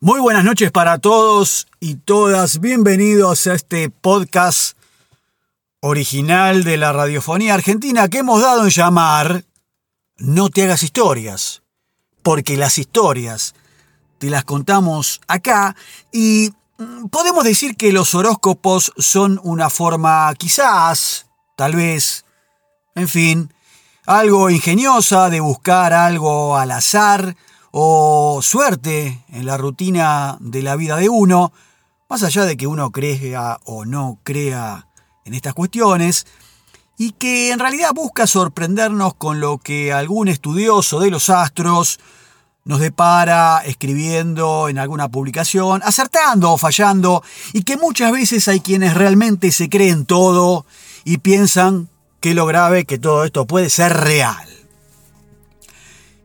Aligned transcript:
Muy 0.00 0.20
buenas 0.20 0.44
noches 0.44 0.70
para 0.70 0.98
todos 0.98 1.68
y 1.80 1.94
todas. 1.94 2.60
Bienvenidos 2.60 3.46
a 3.46 3.54
este 3.54 3.88
podcast 3.88 4.76
original 5.80 6.64
de 6.64 6.76
la 6.76 6.92
radiofonía 6.92 7.54
argentina 7.54 8.06
que 8.08 8.18
hemos 8.18 8.42
dado 8.42 8.64
en 8.64 8.68
llamar 8.68 9.46
No 10.18 10.50
te 10.50 10.64
hagas 10.64 10.82
historias, 10.82 11.62
porque 12.22 12.58
las 12.58 12.76
historias 12.76 13.54
te 14.18 14.28
las 14.28 14.44
contamos 14.44 15.22
acá 15.28 15.74
y 16.12 16.52
mm, 16.76 17.06
podemos 17.06 17.44
decir 17.44 17.74
que 17.74 17.90
los 17.90 18.14
horóscopos 18.14 18.92
son 18.98 19.40
una 19.44 19.70
forma 19.70 20.30
quizás, 20.34 21.26
tal 21.56 21.74
vez, 21.74 22.26
en 22.94 23.08
fin, 23.08 23.54
algo 24.04 24.50
ingeniosa 24.50 25.30
de 25.30 25.40
buscar 25.40 25.94
algo 25.94 26.54
al 26.58 26.72
azar 26.72 27.34
o 27.78 28.40
suerte 28.40 29.22
en 29.28 29.44
la 29.44 29.58
rutina 29.58 30.38
de 30.40 30.62
la 30.62 30.76
vida 30.76 30.96
de 30.96 31.10
uno, 31.10 31.52
más 32.08 32.22
allá 32.22 32.46
de 32.46 32.56
que 32.56 32.66
uno 32.66 32.90
crea 32.90 33.60
o 33.66 33.84
no 33.84 34.18
crea 34.22 34.86
en 35.26 35.34
estas 35.34 35.52
cuestiones, 35.52 36.26
y 36.96 37.10
que 37.12 37.50
en 37.50 37.58
realidad 37.58 37.90
busca 37.94 38.26
sorprendernos 38.26 39.12
con 39.16 39.40
lo 39.40 39.58
que 39.58 39.92
algún 39.92 40.28
estudioso 40.28 41.00
de 41.00 41.10
los 41.10 41.28
astros 41.28 42.00
nos 42.64 42.80
depara 42.80 43.60
escribiendo 43.66 44.70
en 44.70 44.78
alguna 44.78 45.10
publicación, 45.10 45.82
acertando 45.84 46.52
o 46.52 46.56
fallando, 46.56 47.22
y 47.52 47.64
que 47.64 47.76
muchas 47.76 48.10
veces 48.10 48.48
hay 48.48 48.60
quienes 48.60 48.94
realmente 48.94 49.52
se 49.52 49.68
creen 49.68 50.06
todo 50.06 50.64
y 51.04 51.18
piensan 51.18 51.90
que 52.20 52.32
lo 52.32 52.46
grave 52.46 52.86
que 52.86 52.98
todo 52.98 53.24
esto 53.24 53.46
puede 53.46 53.68
ser 53.68 53.92
real. 53.92 54.55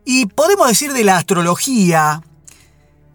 Y 0.04 0.26
podemos 0.26 0.68
decir 0.68 0.92
de 0.92 1.04
la 1.04 1.16
astrología 1.16 2.22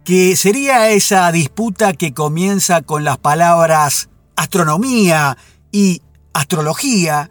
que 0.05 0.37
sería 0.37 0.89
esa 0.89 1.29
disputa 1.33 1.91
que 1.91 2.13
comienza 2.13 2.81
con 2.81 3.03
las 3.03 3.17
palabras 3.17 4.07
astronomía 4.37 5.37
y 5.69 6.01
astrología, 6.31 7.29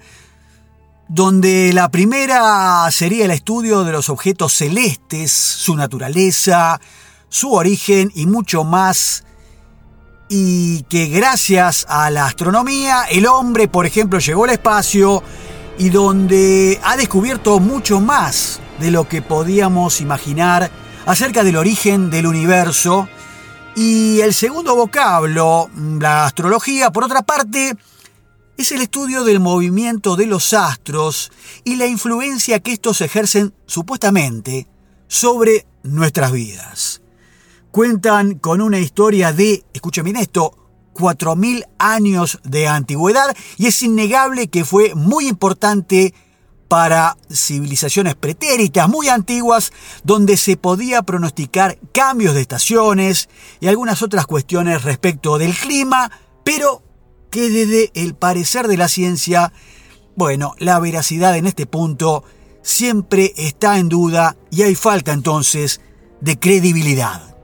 donde 1.09 1.73
la 1.73 1.89
primera 1.91 2.87
sería 2.91 3.25
el 3.25 3.31
estudio 3.31 3.85
de 3.85 3.93
los 3.93 4.11
objetos 4.11 4.53
celestes, 4.53 5.33
su 5.33 5.75
naturaleza, 5.75 6.79
su 7.31 7.55
origen 7.55 8.13
y 8.15 8.27
mucho 8.27 8.65
más, 8.65 9.25
y 10.29 10.83
que 10.83 11.07
gracias 11.07 11.87
a 11.89 12.11
la 12.11 12.27
astronomía 12.27 13.05
el 13.05 13.27
hombre, 13.27 13.69
por 13.69 13.87
ejemplo, 13.87 14.19
llegó 14.19 14.45
al 14.45 14.51
espacio 14.51 15.23
y 15.79 15.89
donde 15.89 16.79
ha 16.83 16.97
descubierto 16.97 17.59
mucho 17.61 18.01
más 18.01 18.61
de 18.81 18.91
lo 18.91 19.09
que 19.09 19.23
podíamos 19.23 20.01
imaginar 20.01 20.71
acerca 21.07 21.45
del 21.45 21.57
origen 21.57 22.11
del 22.11 22.27
universo. 22.27 23.09
Y 23.75 24.21
el 24.21 24.35
segundo 24.35 24.75
vocablo, 24.75 25.71
la 25.77 26.25
astrología, 26.25 26.91
por 26.91 27.05
otra 27.05 27.23
parte, 27.23 27.77
es 28.57 28.73
el 28.73 28.81
estudio 28.81 29.25
del 29.25 29.41
movimiento 29.41 30.17
de 30.17 30.27
los 30.27 30.55
astros 30.55 31.31
y 31.65 31.77
la 31.77 31.87
influencia 31.87 32.61
que 32.61 32.73
estos 32.73 33.01
ejercen 33.03 33.53
supuestamente 33.67 34.67
sobre 35.09 35.67
nuestras 35.83 36.33
vidas. 36.33 37.03
Cuentan 37.71 38.39
con 38.39 38.63
una 38.63 38.79
historia 38.79 39.33
de, 39.33 39.65
escuchen 39.75 40.05
bien 40.05 40.17
esto, 40.17 40.57
4.000 40.95 41.67
años 41.79 42.41
de 42.45 42.69
antigüedad 42.69 43.37
y 43.59 43.67
es 43.67 43.83
innegable 43.83 44.49
que 44.49 44.65
fue 44.65 44.95
muy 44.95 45.29
importante 45.29 46.15
para 46.69 47.17
civilizaciones 47.33 48.15
pretéritas 48.17 48.89
muy 48.89 49.09
antiguas 49.09 49.73
donde 50.05 50.37
se 50.37 50.57
podía 50.57 51.03
pronosticar 51.03 51.79
cambios 51.93 52.35
de 52.35 52.41
estaciones 52.41 53.29
y 53.61 53.69
algunas 53.69 54.03
otras 54.03 54.27
cuestiones 54.27 54.83
respecto 54.83 55.39
del 55.39 55.55
clima, 55.55 56.11
pero 56.45 56.83
que 57.31 57.51
desde 57.51 57.91
el 57.95 58.15
parecer 58.15 58.69
de 58.69 58.77
la 58.77 58.89
ciencia, 58.89 59.53
bueno, 60.17 60.55
la 60.59 60.79
veracidad 60.81 61.37
en 61.37 61.47
este 61.47 61.67
punto 61.67 62.25
siempre 62.63 63.33
está 63.37 63.79
en 63.79 63.89
duda 63.89 64.37
y 64.51 64.63
hay 64.63 64.75
falta 64.75 65.13
entonces 65.13 65.81
de 66.21 66.39
credibilidad. 66.39 67.37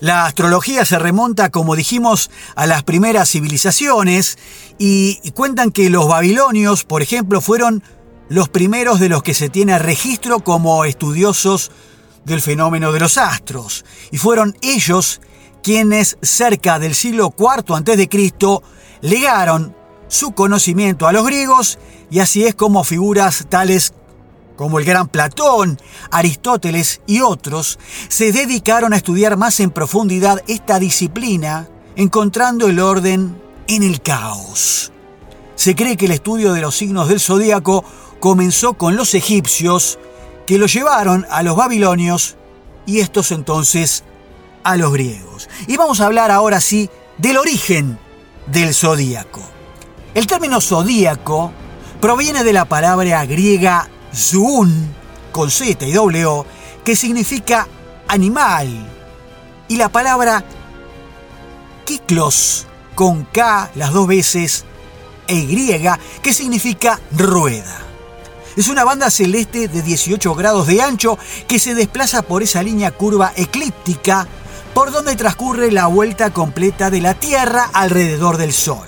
La 0.00 0.24
astrología 0.24 0.86
se 0.86 0.98
remonta, 0.98 1.50
como 1.50 1.76
dijimos, 1.76 2.30
a 2.56 2.66
las 2.66 2.84
primeras 2.84 3.30
civilizaciones 3.30 4.38
y 4.78 5.30
cuentan 5.32 5.72
que 5.72 5.90
los 5.90 6.08
babilonios, 6.08 6.84
por 6.84 7.02
ejemplo, 7.02 7.42
fueron 7.42 7.82
los 8.30 8.48
primeros 8.48 9.00
de 9.00 9.08
los 9.08 9.24
que 9.24 9.34
se 9.34 9.48
tiene 9.48 9.76
registro 9.78 10.38
como 10.38 10.84
estudiosos 10.84 11.72
del 12.24 12.40
fenómeno 12.40 12.92
de 12.92 13.00
los 13.00 13.18
astros, 13.18 13.84
y 14.12 14.18
fueron 14.18 14.56
ellos 14.62 15.20
quienes 15.64 16.16
cerca 16.22 16.78
del 16.78 16.94
siglo 16.94 17.34
IV 17.36 17.74
a.C. 17.74 18.38
legaron 19.00 19.76
su 20.06 20.30
conocimiento 20.30 21.08
a 21.08 21.12
los 21.12 21.26
griegos, 21.26 21.80
y 22.08 22.20
así 22.20 22.44
es 22.44 22.54
como 22.54 22.84
figuras 22.84 23.46
tales 23.48 23.94
como 24.54 24.78
el 24.78 24.84
gran 24.84 25.08
Platón, 25.08 25.80
Aristóteles 26.12 27.00
y 27.06 27.22
otros, 27.22 27.80
se 28.08 28.30
dedicaron 28.30 28.92
a 28.92 28.96
estudiar 28.96 29.38
más 29.38 29.58
en 29.58 29.70
profundidad 29.70 30.40
esta 30.46 30.78
disciplina, 30.78 31.68
encontrando 31.96 32.68
el 32.68 32.78
orden 32.78 33.40
en 33.66 33.82
el 33.82 34.02
caos. 34.02 34.92
Se 35.56 35.74
cree 35.74 35.96
que 35.96 36.06
el 36.06 36.12
estudio 36.12 36.52
de 36.52 36.60
los 36.60 36.76
signos 36.76 37.08
del 37.08 37.20
zodíaco 37.20 37.84
comenzó 38.20 38.74
con 38.74 38.96
los 38.96 39.14
egipcios, 39.14 39.98
que 40.46 40.58
lo 40.58 40.66
llevaron 40.66 41.26
a 41.30 41.42
los 41.42 41.56
babilonios 41.56 42.36
y 42.86 43.00
estos 43.00 43.32
entonces 43.32 44.04
a 44.62 44.76
los 44.76 44.92
griegos. 44.92 45.48
Y 45.66 45.76
vamos 45.76 46.00
a 46.00 46.06
hablar 46.06 46.30
ahora 46.30 46.60
sí 46.60 46.90
del 47.18 47.38
origen 47.38 47.98
del 48.46 48.74
zodíaco. 48.74 49.40
El 50.14 50.26
término 50.26 50.60
zodíaco 50.60 51.52
proviene 52.00 52.44
de 52.44 52.52
la 52.52 52.64
palabra 52.66 53.24
griega 53.24 53.88
zoon, 54.14 54.94
con 55.32 55.50
Z 55.50 55.86
y 55.86 55.96
O, 55.96 56.46
que 56.84 56.96
significa 56.96 57.68
animal, 58.08 58.68
y 59.68 59.76
la 59.76 59.88
palabra 59.88 60.44
kiklos, 61.84 62.66
con 62.94 63.24
K 63.24 63.70
las 63.76 63.92
dos 63.92 64.06
veces, 64.08 64.64
e 65.28 65.36
Y, 65.36 65.80
que 66.22 66.34
significa 66.34 66.98
rueda. 67.12 67.89
Es 68.56 68.68
una 68.68 68.84
banda 68.84 69.10
celeste 69.10 69.68
de 69.68 69.82
18 69.82 70.34
grados 70.34 70.66
de 70.66 70.82
ancho 70.82 71.18
que 71.46 71.60
se 71.60 71.74
desplaza 71.74 72.22
por 72.22 72.42
esa 72.42 72.62
línea 72.62 72.90
curva 72.90 73.32
eclíptica 73.36 74.26
por 74.74 74.90
donde 74.90 75.16
transcurre 75.16 75.70
la 75.70 75.86
vuelta 75.86 76.30
completa 76.30 76.90
de 76.90 77.00
la 77.00 77.14
Tierra 77.14 77.70
alrededor 77.72 78.38
del 78.38 78.52
Sol. 78.52 78.86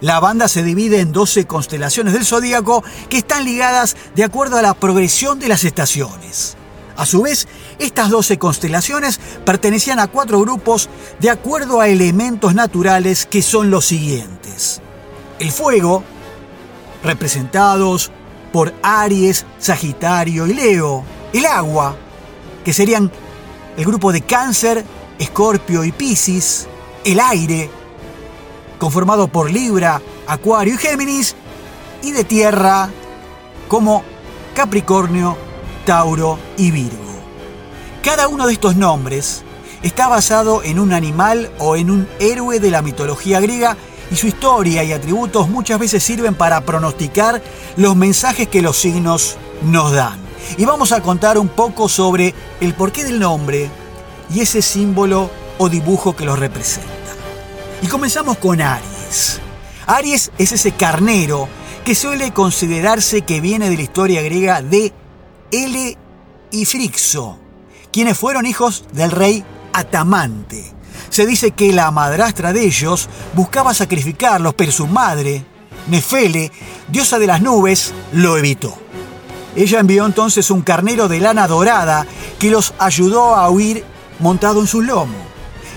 La 0.00 0.20
banda 0.20 0.48
se 0.48 0.62
divide 0.62 1.00
en 1.00 1.12
12 1.12 1.46
constelaciones 1.46 2.12
del 2.12 2.26
zodíaco 2.26 2.84
que 3.08 3.18
están 3.18 3.44
ligadas 3.44 3.96
de 4.14 4.24
acuerdo 4.24 4.58
a 4.58 4.62
la 4.62 4.74
progresión 4.74 5.38
de 5.40 5.48
las 5.48 5.64
estaciones. 5.64 6.56
A 6.96 7.06
su 7.06 7.22
vez, 7.22 7.48
estas 7.78 8.10
12 8.10 8.38
constelaciones 8.38 9.18
pertenecían 9.44 9.98
a 9.98 10.08
cuatro 10.08 10.40
grupos 10.40 10.88
de 11.20 11.30
acuerdo 11.30 11.80
a 11.80 11.88
elementos 11.88 12.54
naturales 12.54 13.24
que 13.26 13.40
son 13.40 13.70
los 13.70 13.86
siguientes. 13.86 14.80
El 15.38 15.52
fuego, 15.52 16.02
representados 17.02 18.10
por 18.58 18.74
Aries, 18.82 19.46
Sagitario 19.60 20.44
y 20.48 20.52
Leo. 20.52 21.04
El 21.32 21.46
agua, 21.46 21.94
que 22.64 22.72
serían 22.72 23.08
el 23.76 23.84
grupo 23.84 24.10
de 24.10 24.22
Cáncer, 24.22 24.84
Escorpio 25.16 25.84
y 25.84 25.92
Piscis. 25.92 26.66
El 27.04 27.20
aire, 27.20 27.70
conformado 28.80 29.28
por 29.28 29.48
Libra, 29.48 30.02
Acuario 30.26 30.74
y 30.74 30.76
Géminis. 30.76 31.36
Y 32.02 32.10
de 32.10 32.24
tierra, 32.24 32.90
como 33.68 34.02
Capricornio, 34.56 35.36
Tauro 35.86 36.36
y 36.56 36.72
Virgo. 36.72 37.14
Cada 38.02 38.26
uno 38.26 38.48
de 38.48 38.54
estos 38.54 38.74
nombres 38.74 39.44
está 39.84 40.08
basado 40.08 40.64
en 40.64 40.80
un 40.80 40.92
animal 40.92 41.52
o 41.60 41.76
en 41.76 41.92
un 41.92 42.08
héroe 42.18 42.58
de 42.58 42.72
la 42.72 42.82
mitología 42.82 43.38
griega 43.38 43.76
y 44.10 44.16
su 44.16 44.26
historia 44.26 44.82
y 44.84 44.92
atributos 44.92 45.48
muchas 45.48 45.78
veces 45.78 46.02
sirven 46.02 46.34
para 46.34 46.60
pronosticar 46.62 47.42
los 47.76 47.96
mensajes 47.96 48.48
que 48.48 48.62
los 48.62 48.76
signos 48.76 49.36
nos 49.62 49.92
dan. 49.92 50.18
Y 50.56 50.64
vamos 50.64 50.92
a 50.92 51.02
contar 51.02 51.38
un 51.38 51.48
poco 51.48 51.88
sobre 51.88 52.34
el 52.60 52.74
porqué 52.74 53.04
del 53.04 53.18
nombre 53.18 53.70
y 54.34 54.40
ese 54.40 54.62
símbolo 54.62 55.30
o 55.58 55.68
dibujo 55.68 56.16
que 56.16 56.24
los 56.24 56.38
representa. 56.38 56.88
Y 57.82 57.86
comenzamos 57.86 58.38
con 58.38 58.60
Aries. 58.60 59.40
Aries 59.86 60.30
es 60.38 60.52
ese 60.52 60.72
carnero 60.72 61.48
que 61.84 61.94
suele 61.94 62.32
considerarse 62.32 63.22
que 63.22 63.40
viene 63.40 63.70
de 63.70 63.76
la 63.76 63.82
historia 63.82 64.22
griega 64.22 64.62
de 64.62 64.92
Ele 65.50 65.96
y 66.50 66.64
Frixo, 66.64 67.38
quienes 67.92 68.18
fueron 68.18 68.46
hijos 68.46 68.84
del 68.92 69.10
rey 69.10 69.44
Atamante. 69.72 70.77
Se 71.18 71.26
dice 71.26 71.50
que 71.50 71.72
la 71.72 71.90
madrastra 71.90 72.52
de 72.52 72.64
ellos 72.64 73.08
buscaba 73.34 73.74
sacrificarlos, 73.74 74.54
pero 74.54 74.70
su 74.70 74.86
madre, 74.86 75.44
Nefele, 75.88 76.52
diosa 76.86 77.18
de 77.18 77.26
las 77.26 77.42
nubes, 77.42 77.92
lo 78.12 78.38
evitó. 78.38 78.72
Ella 79.56 79.80
envió 79.80 80.06
entonces 80.06 80.48
un 80.48 80.62
carnero 80.62 81.08
de 81.08 81.18
lana 81.18 81.48
dorada 81.48 82.06
que 82.38 82.52
los 82.52 82.72
ayudó 82.78 83.34
a 83.34 83.50
huir 83.50 83.84
montado 84.20 84.60
en 84.60 84.68
su 84.68 84.80
lomo. 84.80 85.16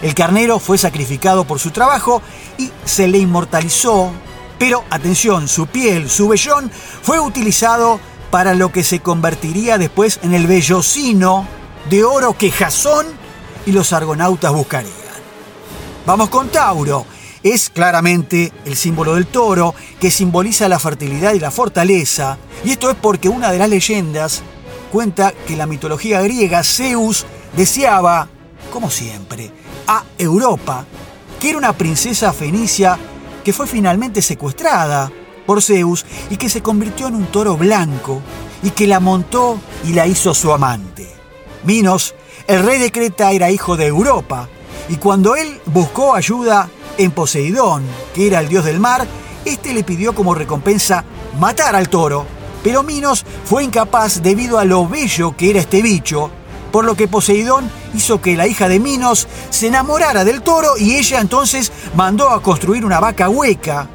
El 0.04 0.14
carnero 0.14 0.60
fue 0.60 0.78
sacrificado 0.78 1.44
por 1.44 1.58
su 1.58 1.72
trabajo 1.72 2.22
y 2.60 2.70
se 2.86 3.08
le 3.08 3.18
inmortalizó, 3.18 4.12
pero 4.60 4.84
atención, 4.92 5.48
su 5.48 5.66
piel, 5.66 6.08
su 6.12 6.28
vellón, 6.28 6.70
fue 7.02 7.20
utilizado 7.20 8.00
para 8.30 8.54
lo 8.54 8.72
que 8.72 8.84
se 8.84 9.00
convertiría 9.00 9.80
después 9.80 10.20
en 10.22 10.36
el 10.36 10.46
vellocino 10.46 11.48
de 11.90 12.04
oro 12.04 12.38
que 12.38 12.52
Jasón 12.52 13.08
y 13.66 13.72
los 13.72 13.92
argonautas 13.92 14.54
buscarían. 14.54 15.02
Vamos 16.06 16.30
con 16.30 16.50
Tauro. 16.50 17.06
Es 17.44 17.70
claramente 17.70 18.52
el 18.66 18.76
símbolo 18.76 19.16
del 19.16 19.28
toro 19.28 19.76
que 20.00 20.10
simboliza 20.10 20.68
la 20.68 20.80
fertilidad 20.80 21.34
y 21.34 21.40
la 21.40 21.52
fortaleza, 21.52 22.38
y 22.64 22.72
esto 22.72 22.90
es 22.90 22.96
porque 22.96 23.30
una 23.30 23.52
de 23.52 23.58
las 23.58 23.70
leyendas 23.70 24.44
cuenta 24.92 25.34
que 25.48 25.56
la 25.56 25.66
mitología 25.66 26.22
griega 26.22 26.64
Zeus 26.64 27.26
deseaba, 27.56 28.28
como 28.72 28.92
siempre, 28.92 29.52
a 29.88 30.04
Europa, 30.18 30.86
que 31.40 31.50
era 31.50 31.58
una 31.58 31.74
princesa 31.74 32.32
fenicia 32.34 32.98
que 33.44 33.54
fue 33.54 33.66
finalmente 33.66 34.22
secuestrada 34.22 35.12
por 35.46 35.64
Zeus 35.64 36.06
y 36.30 36.38
que 36.38 36.50
se 36.50 36.62
convirtió 36.62 37.08
en 37.08 37.16
un 37.16 37.26
toro 37.26 37.58
blanco 37.58 38.22
y 38.62 38.72
que 38.72 38.86
la 38.86 39.00
montó 39.00 39.60
y 39.84 39.94
la 39.94 40.06
hizo 40.06 40.36
su 40.36 40.52
amante. 40.52 41.08
Minos, 41.64 42.14
el 42.48 42.64
rey 42.64 42.80
de 42.80 42.92
Creta, 42.92 43.32
era 43.32 43.50
hijo 43.50 43.78
de 43.78 43.88
Europa 43.88 44.48
y 44.90 44.96
cuando 44.98 45.36
él 45.36 45.60
buscó 45.68 46.16
ayuda 46.16 46.70
en 46.98 47.12
Poseidón, 47.12 47.84
que 48.14 48.28
era 48.28 48.40
el 48.40 48.50
dios 48.50 48.66
del 48.66 48.80
mar, 48.80 49.08
este 49.46 49.74
le 49.74 49.84
pidió 49.84 50.14
como 50.14 50.36
recompensa 50.36 51.04
matar 51.40 51.76
al 51.76 51.90
toro, 51.90 52.26
pero 52.64 52.84
Minos 52.84 53.26
fue 53.46 53.64
incapaz 53.64 54.22
debido 54.22 54.60
a 54.60 54.66
lo 54.66 54.88
bello 54.88 55.36
que 55.36 55.50
era 55.50 55.62
este 55.62 55.82
bicho, 55.82 56.30
por 56.72 56.86
lo 56.86 56.96
que 56.96 57.08
Poseidón 57.08 57.70
hizo 57.94 58.22
que 58.22 58.38
la 58.38 58.48
hija 58.48 58.68
de 58.68 58.80
Minos 58.80 59.28
se 59.50 59.68
enamorara 59.68 60.24
del 60.24 60.42
toro 60.42 60.78
y 60.78 60.96
ella 60.96 61.20
entonces 61.20 61.72
mandó 61.96 62.30
a 62.30 62.42
construir 62.42 62.86
una 62.86 63.00
vaca 63.00 63.30
hueca 63.30 63.90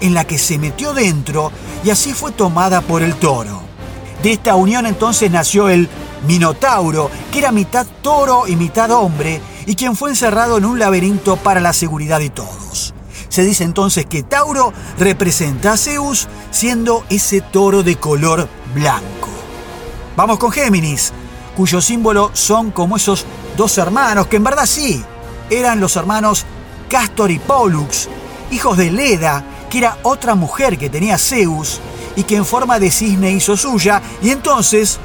en 0.00 0.14
la 0.14 0.24
que 0.24 0.38
se 0.38 0.58
metió 0.58 0.94
dentro 0.94 1.50
y 1.84 1.90
así 1.90 2.12
fue 2.12 2.32
tomada 2.32 2.80
por 2.80 3.02
el 3.02 3.14
toro. 3.14 3.62
De 4.22 4.32
esta 4.32 4.54
unión 4.54 4.86
entonces 4.86 5.30
nació 5.30 5.68
el 5.68 5.88
Minotauro, 6.26 7.10
que 7.30 7.40
era 7.40 7.52
mitad 7.52 7.86
toro 8.00 8.46
y 8.46 8.56
mitad 8.56 8.90
hombre, 8.90 9.40
y 9.66 9.74
quien 9.74 9.96
fue 9.96 10.10
encerrado 10.10 10.58
en 10.58 10.64
un 10.64 10.78
laberinto 10.78 11.36
para 11.36 11.60
la 11.60 11.72
seguridad 11.72 12.18
de 12.18 12.30
todos. 12.30 12.94
Se 13.28 13.42
dice 13.42 13.64
entonces 13.64 14.06
que 14.06 14.22
Tauro 14.22 14.72
representa 14.98 15.72
a 15.72 15.76
Zeus 15.76 16.28
siendo 16.50 17.04
ese 17.08 17.40
toro 17.40 17.82
de 17.82 17.96
color 17.96 18.48
blanco. 18.74 19.28
Vamos 20.16 20.38
con 20.38 20.52
Géminis, 20.52 21.12
cuyo 21.56 21.80
símbolo 21.80 22.30
son 22.32 22.70
como 22.70 22.96
esos 22.96 23.26
dos 23.56 23.76
hermanos, 23.78 24.28
que 24.28 24.36
en 24.36 24.44
verdad 24.44 24.66
sí, 24.66 25.02
eran 25.50 25.80
los 25.80 25.96
hermanos 25.96 26.44
Castor 26.88 27.30
y 27.30 27.38
Pollux, 27.38 28.08
hijos 28.50 28.76
de 28.76 28.92
Leda, 28.92 29.44
que 29.68 29.78
era 29.78 29.98
otra 30.02 30.34
mujer 30.34 30.78
que 30.78 30.90
tenía 30.90 31.18
Zeus 31.18 31.80
y 32.14 32.22
que 32.22 32.36
en 32.36 32.44
forma 32.44 32.78
de 32.78 32.92
cisne 32.92 33.32
hizo 33.32 33.56
suya, 33.56 34.00
y 34.22 34.30
entonces 34.30 35.00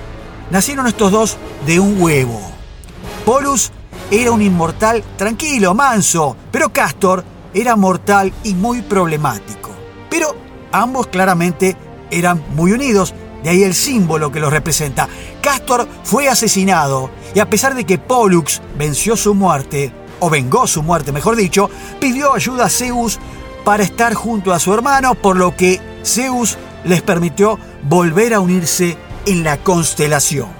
nacieron 0.51 0.85
estos 0.85 1.11
dos 1.11 1.37
de 1.65 1.79
un 1.79 1.99
huevo. 1.99 2.39
Polus 3.25 3.71
era 4.11 4.31
un 4.31 4.41
inmortal 4.41 5.03
tranquilo, 5.17 5.73
manso, 5.73 6.35
pero 6.51 6.69
Castor 6.69 7.23
era 7.53 7.75
mortal 7.75 8.33
y 8.43 8.53
muy 8.53 8.81
problemático. 8.81 9.69
Pero 10.09 10.35
ambos 10.71 11.07
claramente 11.07 11.77
eran 12.09 12.43
muy 12.55 12.71
unidos, 12.71 13.13
de 13.43 13.51
ahí 13.51 13.63
el 13.63 13.75
símbolo 13.75 14.31
que 14.31 14.39
los 14.39 14.51
representa. 14.51 15.07
Castor 15.41 15.87
fue 16.03 16.27
asesinado 16.27 17.11
y 17.35 17.39
a 17.39 17.49
pesar 17.49 17.75
de 17.75 17.85
que 17.85 17.99
Pollux 17.99 18.61
venció 18.77 19.15
su 19.15 19.35
muerte, 19.35 19.93
o 20.19 20.29
vengó 20.29 20.67
su 20.67 20.83
muerte 20.83 21.11
mejor 21.11 21.35
dicho, 21.35 21.69
pidió 21.99 22.33
ayuda 22.33 22.65
a 22.65 22.69
Zeus 22.69 23.19
para 23.63 23.83
estar 23.83 24.13
junto 24.15 24.53
a 24.53 24.59
su 24.59 24.73
hermano, 24.73 25.15
por 25.15 25.37
lo 25.37 25.55
que 25.55 25.79
Zeus 26.03 26.57
les 26.83 27.01
permitió 27.01 27.59
volver 27.83 28.33
a 28.33 28.39
unirse 28.39 28.97
en 29.25 29.43
la 29.43 29.57
constelación. 29.57 30.58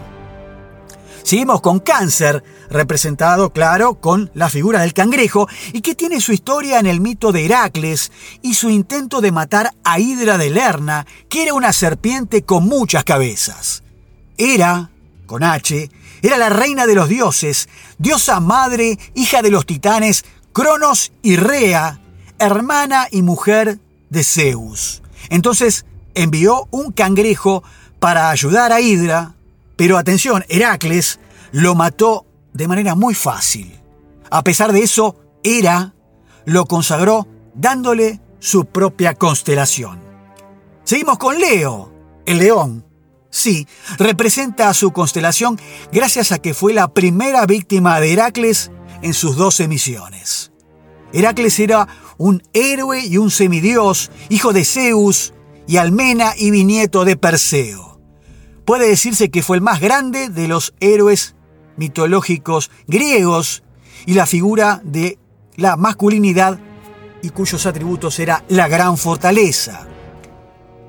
Seguimos 1.29 1.61
con 1.61 1.77
Cáncer, 1.77 2.43
representado, 2.71 3.53
claro, 3.53 4.01
con 4.01 4.31
la 4.33 4.49
figura 4.49 4.81
del 4.81 4.95
cangrejo, 4.95 5.47
y 5.73 5.81
que 5.81 5.93
tiene 5.93 6.21
su 6.21 6.33
historia 6.33 6.79
en 6.79 6.87
el 6.87 7.01
mito 7.01 7.31
de 7.31 7.45
Heracles 7.45 8.11
y 8.41 8.55
su 8.55 8.71
intento 8.71 9.21
de 9.21 9.31
matar 9.31 9.75
a 9.83 9.99
Hidra 9.99 10.39
de 10.39 10.49
Lerna, 10.49 11.05
que 11.29 11.43
era 11.43 11.53
una 11.53 11.71
serpiente 11.71 12.45
con 12.45 12.67
muchas 12.67 13.03
cabezas. 13.03 13.83
Era, 14.39 14.89
con 15.27 15.43
H, 15.43 15.91
era 16.23 16.39
la 16.39 16.49
reina 16.49 16.87
de 16.87 16.95
los 16.95 17.07
dioses, 17.07 17.69
diosa 17.99 18.39
madre, 18.39 18.97
hija 19.13 19.43
de 19.43 19.51
los 19.51 19.67
titanes 19.67 20.25
Cronos 20.51 21.11
y 21.21 21.35
Rea, 21.35 22.01
hermana 22.39 23.07
y 23.11 23.21
mujer 23.21 23.77
de 24.09 24.23
Zeus. 24.23 25.03
Entonces 25.29 25.85
envió 26.15 26.67
un 26.71 26.91
cangrejo 26.91 27.61
para 27.99 28.31
ayudar 28.31 28.71
a 28.71 28.81
Hidra, 28.81 29.35
pero 29.79 29.97
atención, 29.97 30.43
Heracles 30.49 31.21
lo 31.53 31.73
mató 31.73 32.25
de 32.51 32.67
manera 32.67 32.95
muy 32.95 33.15
fácil. 33.15 33.79
A 34.29 34.43
pesar 34.43 34.73
de 34.73 34.81
eso, 34.81 35.15
Hera 35.41 35.93
lo 36.43 36.65
consagró 36.65 37.29
dándole 37.55 38.19
su 38.39 38.65
propia 38.65 39.13
constelación. 39.13 40.01
Seguimos 40.83 41.17
con 41.17 41.39
Leo, 41.39 41.93
el 42.25 42.39
león. 42.39 42.85
Sí, 43.29 43.69
representa 43.97 44.67
a 44.67 44.73
su 44.73 44.91
constelación 44.91 45.57
gracias 45.93 46.33
a 46.33 46.39
que 46.39 46.53
fue 46.53 46.73
la 46.73 46.89
primera 46.89 47.45
víctima 47.45 48.01
de 48.01 48.11
Heracles 48.11 48.71
en 49.01 49.13
sus 49.13 49.37
doce 49.37 49.69
misiones. 49.69 50.51
Heracles 51.13 51.57
era 51.57 51.87
un 52.17 52.43
héroe 52.51 53.05
y 53.05 53.17
un 53.17 53.31
semidios, 53.31 54.11
hijo 54.27 54.51
de 54.51 54.65
Zeus 54.65 55.33
y 55.67 55.77
Almena 55.77 56.33
y 56.37 56.51
bisnieto 56.51 57.05
de 57.05 57.15
Perseo. 57.15 57.88
Puede 58.69 58.87
decirse 58.87 59.31
que 59.31 59.41
fue 59.41 59.57
el 59.57 59.63
más 59.63 59.79
grande 59.79 60.29
de 60.29 60.47
los 60.47 60.75
héroes 60.79 61.33
mitológicos 61.75 62.69
griegos 62.85 63.63
y 64.05 64.13
la 64.13 64.27
figura 64.27 64.79
de 64.83 65.17
la 65.55 65.75
masculinidad 65.75 66.59
y 67.23 67.31
cuyos 67.31 67.65
atributos 67.65 68.19
era 68.19 68.43
la 68.47 68.67
gran 68.67 68.95
fortaleza. 68.99 69.87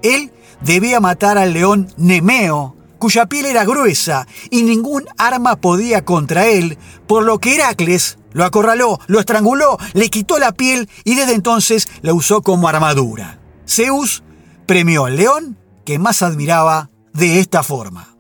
Él 0.03 0.31
debía 0.61 1.01
matar 1.01 1.39
al 1.39 1.55
león 1.55 1.89
Nemeo, 1.97 2.77
cuya 2.99 3.25
piel 3.25 3.47
era 3.47 3.65
gruesa 3.65 4.27
y 4.51 4.63
ningún 4.63 5.07
arma 5.17 5.57
podía 5.57 6.05
contra 6.05 6.49
él, 6.49 6.77
por 7.07 7.25
lo 7.25 7.39
que 7.39 7.55
Heracles 7.55 8.19
lo 8.33 8.45
acorraló, 8.45 8.99
lo 9.07 9.21
estranguló, 9.21 9.79
le 9.95 10.11
quitó 10.11 10.39
la 10.39 10.53
piel 10.53 10.91
y 11.05 11.15
desde 11.15 11.33
entonces 11.33 11.89
la 12.03 12.13
usó 12.13 12.43
como 12.43 12.69
armadura. 12.69 13.41
Zeus 13.67 14.23
premió 14.67 15.07
al 15.07 15.17
león 15.17 15.57
que 15.87 15.99
más 15.99 16.21
admiraba 16.21 16.91
de 17.13 17.41
esta 17.41 17.63
forma. 17.63 18.17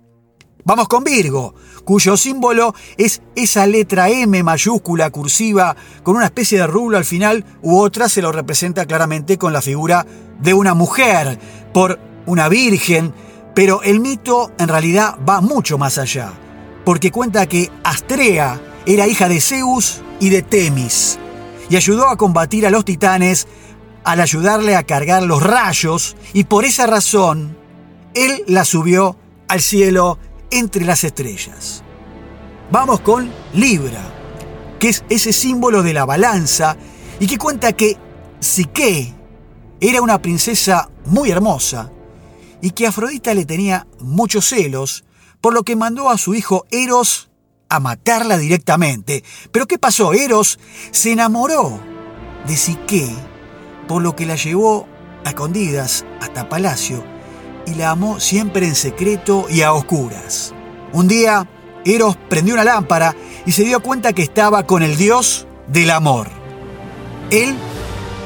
Vamos 0.64 0.88
con 0.88 1.04
Virgo, 1.04 1.54
cuyo 1.84 2.16
símbolo 2.16 2.74
es 2.98 3.22
esa 3.34 3.66
letra 3.66 4.10
M 4.10 4.42
mayúscula 4.42 5.10
cursiva 5.10 5.74
con 6.02 6.16
una 6.16 6.26
especie 6.26 6.58
de 6.58 6.66
rulo 6.66 6.98
al 6.98 7.04
final 7.04 7.44
u 7.62 7.78
otra 7.78 8.08
se 8.08 8.20
lo 8.20 8.30
representa 8.30 8.84
claramente 8.84 9.38
con 9.38 9.52
la 9.52 9.62
figura 9.62 10.06
de 10.40 10.54
una 10.54 10.74
mujer, 10.74 11.38
por 11.72 11.98
una 12.26 12.48
virgen, 12.48 13.14
pero 13.54 13.82
el 13.82 14.00
mito 14.00 14.52
en 14.58 14.68
realidad 14.68 15.16
va 15.28 15.40
mucho 15.40 15.78
más 15.78 15.98
allá, 15.98 16.32
porque 16.84 17.10
cuenta 17.10 17.46
que 17.46 17.70
Astrea 17.82 18.60
era 18.86 19.06
hija 19.06 19.28
de 19.28 19.40
Zeus 19.40 20.02
y 20.20 20.28
de 20.28 20.42
Temis, 20.42 21.18
y 21.68 21.76
ayudó 21.76 22.08
a 22.08 22.16
combatir 22.16 22.66
a 22.66 22.70
los 22.70 22.84
titanes 22.84 23.48
al 24.04 24.20
ayudarle 24.20 24.76
a 24.76 24.84
cargar 24.84 25.22
los 25.22 25.42
rayos, 25.42 26.16
y 26.32 26.44
por 26.44 26.64
esa 26.64 26.86
razón 26.86 27.59
él 28.14 28.44
la 28.46 28.64
subió 28.64 29.16
al 29.48 29.60
cielo 29.60 30.18
entre 30.50 30.84
las 30.84 31.04
estrellas. 31.04 31.82
Vamos 32.70 33.00
con 33.00 33.30
Libra, 33.52 34.02
que 34.78 34.88
es 34.88 35.04
ese 35.08 35.32
símbolo 35.32 35.82
de 35.82 35.92
la 35.92 36.04
balanza 36.04 36.76
y 37.18 37.26
que 37.26 37.38
cuenta 37.38 37.72
que 37.72 37.96
Psique 38.40 39.12
era 39.80 40.02
una 40.02 40.20
princesa 40.20 40.88
muy 41.06 41.30
hermosa 41.30 41.90
y 42.60 42.70
que 42.70 42.86
Afrodita 42.86 43.34
le 43.34 43.44
tenía 43.44 43.86
muchos 44.00 44.48
celos, 44.48 45.04
por 45.40 45.54
lo 45.54 45.62
que 45.62 45.76
mandó 45.76 46.10
a 46.10 46.18
su 46.18 46.34
hijo 46.34 46.66
Eros 46.70 47.30
a 47.68 47.80
matarla 47.80 48.36
directamente. 48.36 49.24
Pero 49.52 49.66
¿qué 49.66 49.78
pasó? 49.78 50.12
Eros 50.12 50.58
se 50.90 51.12
enamoró 51.12 51.80
de 52.46 52.56
Psique, 52.56 53.08
por 53.88 54.02
lo 54.02 54.14
que 54.14 54.26
la 54.26 54.36
llevó 54.36 54.86
a 55.24 55.30
escondidas 55.30 56.04
hasta 56.20 56.48
Palacio 56.48 57.19
y 57.66 57.74
la 57.74 57.90
amó 57.90 58.20
siempre 58.20 58.66
en 58.66 58.74
secreto 58.74 59.46
y 59.48 59.62
a 59.62 59.72
oscuras. 59.72 60.54
Un 60.92 61.08
día, 61.08 61.46
Eros 61.84 62.16
prendió 62.28 62.54
una 62.54 62.64
lámpara 62.64 63.14
y 63.46 63.52
se 63.52 63.64
dio 63.64 63.80
cuenta 63.80 64.12
que 64.12 64.22
estaba 64.22 64.64
con 64.66 64.82
el 64.82 64.96
dios 64.96 65.46
del 65.66 65.90
amor. 65.90 66.28
Él 67.30 67.54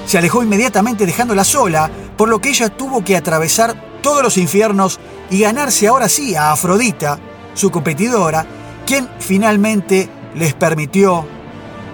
se 0.06 0.18
alejó 0.18 0.42
inmediatamente 0.42 1.06
dejándola 1.06 1.44
sola, 1.44 1.90
por 2.16 2.28
lo 2.28 2.40
que 2.40 2.50
ella 2.50 2.68
tuvo 2.68 3.04
que 3.04 3.16
atravesar 3.16 4.00
todos 4.02 4.22
los 4.22 4.36
infiernos 4.36 5.00
y 5.30 5.40
ganarse 5.40 5.88
ahora 5.88 6.08
sí 6.08 6.34
a 6.34 6.52
Afrodita, 6.52 7.18
su 7.54 7.70
competidora, 7.70 8.46
quien 8.86 9.08
finalmente 9.18 10.08
les 10.34 10.54
permitió, 10.54 11.26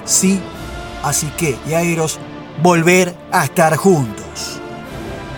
sí, 0.04 0.40
así 1.04 1.26
que, 1.36 1.56
y 1.68 1.74
a 1.74 1.82
Eros, 1.82 2.18
volver 2.62 3.14
a 3.30 3.44
estar 3.44 3.76
juntos. 3.76 4.60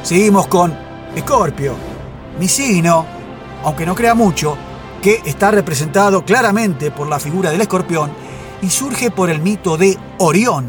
Seguimos 0.02 0.46
con 0.46 0.76
Escorpio, 1.14 1.74
mi 2.42 2.48
signo, 2.48 3.06
aunque 3.62 3.86
no 3.86 3.94
crea 3.94 4.14
mucho, 4.14 4.56
que 5.00 5.22
está 5.24 5.52
representado 5.52 6.24
claramente 6.24 6.90
por 6.90 7.06
la 7.06 7.20
figura 7.20 7.52
del 7.52 7.60
escorpión 7.60 8.10
y 8.60 8.68
surge 8.68 9.12
por 9.12 9.30
el 9.30 9.40
mito 9.40 9.76
de 9.76 9.96
Orión, 10.18 10.66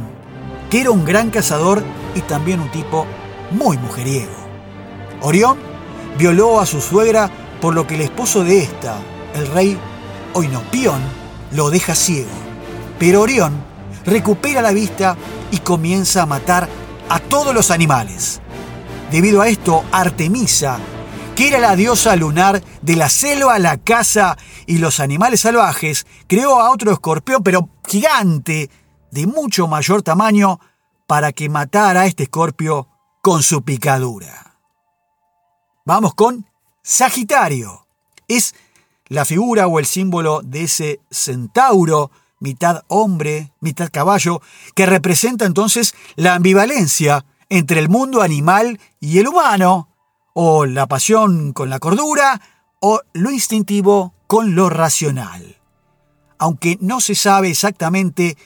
que 0.70 0.82
era 0.82 0.92
un 0.92 1.04
gran 1.04 1.32
cazador 1.32 1.84
y 2.14 2.22
también 2.22 2.60
un 2.60 2.70
tipo 2.70 3.08
muy 3.50 3.80
mujeriego. 3.80 4.36
Orión 5.22 5.58
violó 6.16 6.60
a 6.60 6.68
su 6.68 6.80
suegra 6.80 7.32
por 7.60 7.74
lo 7.74 7.88
que 7.88 7.96
el 7.96 8.02
esposo 8.02 8.44
de 8.44 8.60
esta, 8.60 8.98
el 9.34 9.48
rey 9.48 9.76
Oinopión, 10.34 11.02
lo 11.54 11.72
deja 11.72 11.96
ciego. 11.96 12.30
Pero 13.00 13.22
Orión 13.22 13.52
recupera 14.06 14.62
la 14.62 14.74
vista 14.74 15.18
y 15.50 15.58
comienza 15.58 16.22
a 16.22 16.28
matar 16.28 16.70
a 17.10 17.18
todos 17.18 17.52
los 17.52 17.72
animales. 17.72 18.42
Debido 19.10 19.42
a 19.42 19.48
esto, 19.48 19.84
Artemisa, 19.92 20.78
que 21.36 21.48
era 21.48 21.60
la 21.60 21.76
diosa 21.76 22.16
lunar 22.16 22.64
de 22.82 22.96
la 22.96 23.10
selva, 23.10 23.58
la 23.58 23.78
caza 23.78 24.38
y 24.68 24.78
los 24.78 25.00
animales 25.00 25.42
salvajes, 25.42 26.06
creó 26.28 26.60
a 26.60 26.70
otro 26.70 26.92
escorpión, 26.92 27.42
pero 27.42 27.70
gigante, 27.88 28.70
de 29.12 29.28
mucho 29.28 29.68
mayor 29.68 30.04
tamaño, 30.04 30.60
para 31.08 31.32
que 31.32 31.50
matara 31.50 32.02
a 32.02 32.06
este 32.06 32.24
escorpio 32.24 32.88
con 33.22 33.42
su 33.42 33.64
picadura. 33.64 34.58
Vamos 35.86 36.14
con 36.14 36.46
Sagitario. 36.82 37.88
Es 38.28 38.54
la 39.08 39.26
figura 39.26 39.68
o 39.68 39.80
el 39.80 39.86
símbolo 39.86 40.42
de 40.44 40.64
ese 40.64 41.00
centauro, 41.10 42.12
mitad 42.40 42.84
hombre, 42.88 43.52
mitad 43.60 43.90
caballo, 43.92 44.42
que 44.76 44.86
representa 44.86 45.46
entonces 45.46 45.96
la 46.16 46.36
ambivalencia 46.36 47.26
entre 47.50 47.80
el 47.80 47.90
mundo 47.90 48.22
animal 48.22 48.80
y 49.00 49.20
el 49.20 49.28
humano, 49.28 49.93
o 50.34 50.66
la 50.66 50.88
pasión 50.88 51.54
con 51.54 51.70
la 51.70 51.80
cordura, 51.80 52.42
o 52.80 53.02
lo 53.14 53.32
instintivo 53.32 54.14
con 54.28 54.56
lo 54.56 54.70
racional. 54.70 55.58
Aunque 56.38 56.78
no 56.82 57.00
se 57.00 57.16
sabe 57.16 57.50
exactamente 57.50 58.38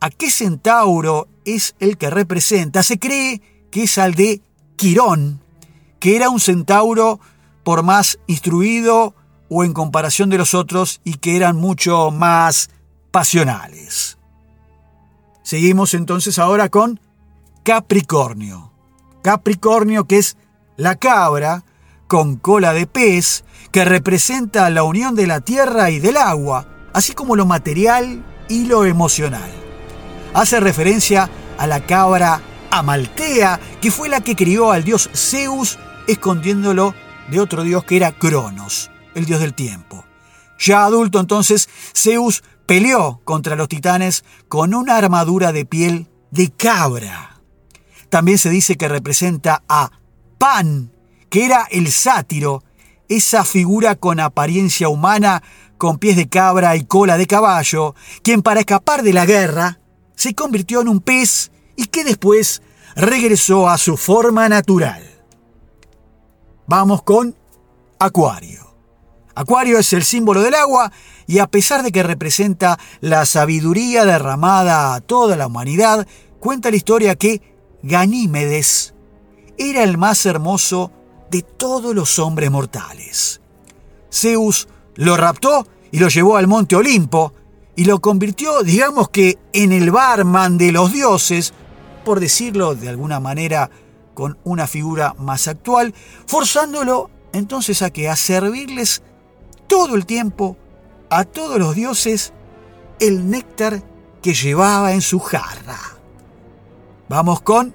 a 0.00 0.10
qué 0.10 0.30
centauro 0.30 1.28
es 1.44 1.74
el 1.78 1.96
que 1.96 2.10
representa, 2.10 2.82
se 2.82 2.98
cree 2.98 3.40
que 3.70 3.84
es 3.84 3.96
al 3.96 4.14
de 4.14 4.42
Quirón, 4.76 5.40
que 6.00 6.16
era 6.16 6.28
un 6.28 6.40
centauro 6.40 7.20
por 7.62 7.82
más 7.82 8.18
instruido 8.26 9.14
o 9.48 9.64
en 9.64 9.72
comparación 9.72 10.30
de 10.30 10.38
los 10.38 10.54
otros 10.54 11.00
y 11.04 11.14
que 11.14 11.36
eran 11.36 11.56
mucho 11.56 12.10
más 12.10 12.70
pasionales. 13.10 14.18
Seguimos 15.42 15.94
entonces 15.94 16.38
ahora 16.38 16.68
con 16.68 17.00
Capricornio. 17.62 18.72
Capricornio 19.22 20.04
que 20.04 20.18
es 20.18 20.36
la 20.76 20.96
cabra 20.96 21.64
con 22.06 22.36
cola 22.36 22.72
de 22.72 22.86
pez 22.86 23.44
que 23.70 23.84
representa 23.84 24.70
la 24.70 24.84
unión 24.84 25.14
de 25.14 25.26
la 25.26 25.40
tierra 25.40 25.90
y 25.90 25.98
del 25.98 26.16
agua, 26.16 26.66
así 26.92 27.12
como 27.12 27.36
lo 27.36 27.46
material 27.46 28.24
y 28.48 28.66
lo 28.66 28.84
emocional. 28.84 29.50
Hace 30.32 30.60
referencia 30.60 31.30
a 31.58 31.66
la 31.66 31.86
cabra 31.86 32.40
Amaltea, 32.70 33.60
que 33.80 33.90
fue 33.90 34.08
la 34.08 34.20
que 34.20 34.36
crió 34.36 34.72
al 34.72 34.84
dios 34.84 35.10
Zeus, 35.14 35.78
escondiéndolo 36.06 36.94
de 37.30 37.40
otro 37.40 37.62
dios 37.62 37.84
que 37.84 37.96
era 37.96 38.12
Cronos, 38.12 38.90
el 39.14 39.24
dios 39.24 39.40
del 39.40 39.54
tiempo. 39.54 40.04
Ya 40.58 40.84
adulto 40.84 41.20
entonces, 41.20 41.68
Zeus 41.94 42.42
peleó 42.66 43.20
contra 43.24 43.56
los 43.56 43.68
titanes 43.68 44.24
con 44.48 44.74
una 44.74 44.96
armadura 44.96 45.52
de 45.52 45.64
piel 45.64 46.08
de 46.30 46.50
cabra. 46.50 47.40
También 48.08 48.38
se 48.38 48.50
dice 48.50 48.76
que 48.76 48.88
representa 48.88 49.62
a 49.68 49.90
Pan, 50.38 50.92
que 51.30 51.44
era 51.44 51.66
el 51.70 51.90
sátiro, 51.90 52.62
esa 53.08 53.44
figura 53.44 53.96
con 53.96 54.20
apariencia 54.20 54.88
humana, 54.88 55.42
con 55.78 55.98
pies 55.98 56.16
de 56.16 56.28
cabra 56.28 56.76
y 56.76 56.84
cola 56.84 57.18
de 57.18 57.26
caballo, 57.26 57.94
quien 58.22 58.42
para 58.42 58.60
escapar 58.60 59.02
de 59.02 59.12
la 59.12 59.26
guerra 59.26 59.80
se 60.16 60.34
convirtió 60.34 60.80
en 60.80 60.88
un 60.88 61.00
pez 61.00 61.50
y 61.76 61.86
que 61.86 62.04
después 62.04 62.62
regresó 62.96 63.68
a 63.68 63.78
su 63.78 63.96
forma 63.96 64.48
natural. 64.48 65.02
Vamos 66.66 67.02
con 67.02 67.36
Acuario. 67.98 68.74
Acuario 69.34 69.78
es 69.78 69.92
el 69.92 70.04
símbolo 70.04 70.40
del 70.42 70.54
agua 70.54 70.92
y 71.26 71.40
a 71.40 71.46
pesar 71.46 71.82
de 71.82 71.90
que 71.90 72.02
representa 72.02 72.78
la 73.00 73.26
sabiduría 73.26 74.04
derramada 74.04 74.94
a 74.94 75.00
toda 75.00 75.36
la 75.36 75.48
humanidad, 75.48 76.06
cuenta 76.38 76.70
la 76.70 76.76
historia 76.76 77.16
que 77.16 77.42
Ganímedes 77.82 78.93
era 79.58 79.82
el 79.82 79.98
más 79.98 80.24
hermoso 80.26 80.90
de 81.30 81.42
todos 81.42 81.94
los 81.94 82.18
hombres 82.18 82.50
mortales. 82.50 83.40
Zeus 84.10 84.68
lo 84.94 85.16
raptó 85.16 85.66
y 85.90 85.98
lo 85.98 86.08
llevó 86.08 86.36
al 86.36 86.46
monte 86.46 86.76
Olimpo 86.76 87.32
y 87.76 87.84
lo 87.84 88.00
convirtió, 88.00 88.62
digamos 88.62 89.08
que, 89.08 89.38
en 89.52 89.72
el 89.72 89.90
barman 89.90 90.58
de 90.58 90.70
los 90.70 90.92
dioses, 90.92 91.52
por 92.04 92.20
decirlo 92.20 92.74
de 92.74 92.88
alguna 92.88 93.18
manera 93.18 93.70
con 94.14 94.38
una 94.44 94.66
figura 94.66 95.14
más 95.18 95.48
actual, 95.48 95.92
forzándolo 96.26 97.10
entonces 97.32 97.82
a 97.82 97.90
que 97.90 98.08
a 98.08 98.14
servirles 98.14 99.02
todo 99.66 99.96
el 99.96 100.06
tiempo 100.06 100.56
a 101.10 101.24
todos 101.24 101.58
los 101.58 101.74
dioses 101.74 102.32
el 103.00 103.28
néctar 103.28 103.82
que 104.22 104.34
llevaba 104.34 104.92
en 104.92 105.00
su 105.00 105.18
jarra. 105.18 105.78
Vamos 107.08 107.42
con 107.42 107.74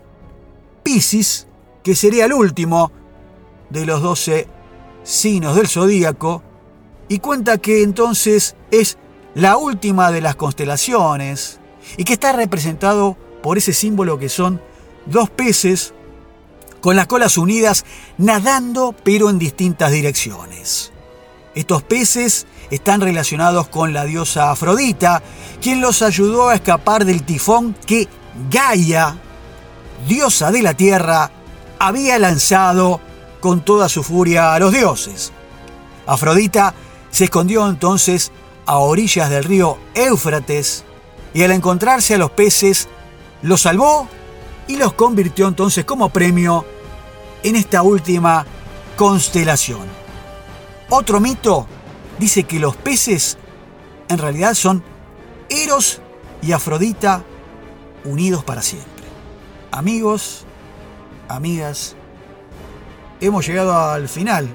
Piscis, 0.83 1.47
que 1.83 1.95
sería 1.95 2.25
el 2.25 2.33
último 2.33 2.91
de 3.69 3.85
los 3.85 4.01
doce 4.01 4.47
signos 5.03 5.55
del 5.55 5.67
zodíaco, 5.67 6.43
y 7.09 7.19
cuenta 7.19 7.57
que 7.57 7.81
entonces 7.83 8.55
es 8.71 8.97
la 9.33 9.57
última 9.57 10.11
de 10.11 10.21
las 10.21 10.35
constelaciones 10.35 11.59
y 11.97 12.03
que 12.03 12.13
está 12.13 12.31
representado 12.31 13.17
por 13.41 13.57
ese 13.57 13.73
símbolo 13.73 14.19
que 14.19 14.29
son 14.29 14.61
dos 15.05 15.29
peces 15.29 15.93
con 16.81 16.95
las 16.95 17.07
colas 17.07 17.37
unidas 17.37 17.83
nadando 18.17 18.95
pero 19.03 19.29
en 19.29 19.39
distintas 19.39 19.91
direcciones. 19.91 20.91
Estos 21.55 21.81
peces 21.81 22.45
están 22.69 23.01
relacionados 23.01 23.67
con 23.67 23.91
la 23.91 24.05
diosa 24.05 24.51
Afrodita, 24.51 25.23
quien 25.59 25.81
los 25.81 26.03
ayudó 26.03 26.49
a 26.49 26.55
escapar 26.55 27.05
del 27.05 27.23
tifón 27.23 27.75
que 27.87 28.07
Gaia, 28.51 29.17
diosa 30.07 30.51
de 30.51 30.61
la 30.61 30.75
tierra, 30.75 31.31
había 31.79 32.19
lanzado 32.19 32.99
con 33.39 33.61
toda 33.61 33.89
su 33.89 34.03
furia 34.03 34.53
a 34.53 34.59
los 34.59 34.73
dioses. 34.73 35.31
Afrodita 36.05 36.73
se 37.09 37.25
escondió 37.25 37.67
entonces 37.67 38.31
a 38.65 38.77
orillas 38.77 39.29
del 39.29 39.45
río 39.45 39.77
Éufrates 39.95 40.83
y 41.33 41.43
al 41.43 41.51
encontrarse 41.51 42.15
a 42.15 42.17
los 42.17 42.31
peces 42.31 42.87
los 43.41 43.61
salvó 43.61 44.07
y 44.67 44.75
los 44.75 44.93
convirtió 44.93 45.47
entonces 45.47 45.85
como 45.85 46.09
premio 46.09 46.65
en 47.41 47.55
esta 47.55 47.81
última 47.81 48.45
constelación. 48.95 49.87
Otro 50.89 51.19
mito 51.19 51.67
dice 52.19 52.43
que 52.43 52.59
los 52.59 52.75
peces 52.75 53.37
en 54.09 54.17
realidad 54.17 54.53
son 54.53 54.83
Eros 55.49 56.01
y 56.41 56.51
Afrodita 56.51 57.23
unidos 58.03 58.43
para 58.43 58.61
siempre. 58.61 59.05
Amigos, 59.71 60.45
amigas, 61.29 61.95
hemos 63.21 63.47
llegado 63.47 63.77
al 63.77 64.09
final 64.09 64.49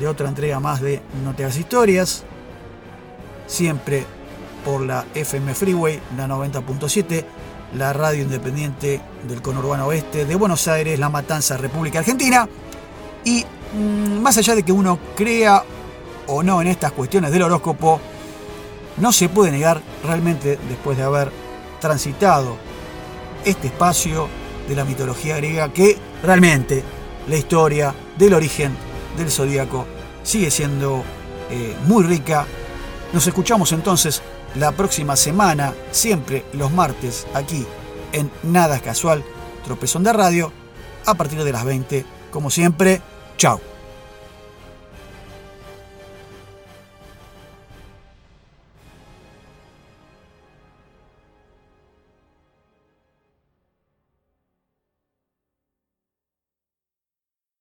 de 0.00 0.08
otra 0.08 0.28
entrega 0.28 0.58
más 0.58 0.80
de 0.80 1.00
No 1.24 1.34
te 1.34 1.44
hagas 1.44 1.56
historias, 1.56 2.24
siempre 3.46 4.04
por 4.64 4.80
la 4.80 5.04
FM 5.14 5.54
Freeway, 5.54 6.00
la 6.16 6.26
90.7, 6.26 7.24
la 7.74 7.92
radio 7.92 8.22
independiente 8.22 9.00
del 9.28 9.42
conurbano 9.42 9.86
oeste 9.86 10.24
de 10.24 10.34
Buenos 10.34 10.66
Aires, 10.68 10.98
La 10.98 11.08
Matanza, 11.08 11.56
República 11.56 12.00
Argentina. 12.00 12.48
Y 13.24 13.44
mm, 13.74 14.20
más 14.20 14.36
allá 14.38 14.54
de 14.54 14.62
que 14.62 14.72
uno 14.72 14.98
crea 15.16 15.62
o 16.26 16.42
no 16.42 16.60
en 16.60 16.68
estas 16.68 16.92
cuestiones 16.92 17.30
del 17.30 17.42
horóscopo, 17.42 18.00
no 18.96 19.12
se 19.12 19.28
puede 19.28 19.50
negar 19.50 19.80
realmente 20.04 20.58
después 20.68 20.96
de 20.96 21.04
haber 21.04 21.30
transitado 21.80 22.56
este 23.44 23.68
espacio 23.68 24.28
de 24.68 24.74
la 24.74 24.84
mitología 24.84 25.36
griega 25.36 25.72
que 25.72 25.96
realmente 26.22 26.82
la 27.28 27.36
historia 27.36 27.94
del 28.16 28.34
origen 28.34 28.76
del 29.16 29.30
zodíaco 29.30 29.86
sigue 30.22 30.50
siendo 30.50 31.02
eh, 31.50 31.74
muy 31.86 32.04
rica. 32.04 32.46
Nos 33.12 33.26
escuchamos 33.26 33.72
entonces 33.72 34.22
la 34.54 34.72
próxima 34.72 35.16
semana, 35.16 35.74
siempre 35.90 36.44
los 36.52 36.72
martes, 36.72 37.26
aquí 37.34 37.66
en 38.12 38.30
Nada 38.42 38.80
Casual, 38.80 39.24
Tropezón 39.64 40.04
de 40.04 40.12
Radio, 40.12 40.52
a 41.06 41.14
partir 41.14 41.42
de 41.42 41.52
las 41.52 41.64
20. 41.64 42.04
Como 42.30 42.50
siempre, 42.50 43.00
chao. 43.36 43.77